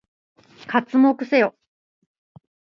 [0.67, 0.81] 刮
[1.13, 1.55] 目せよ！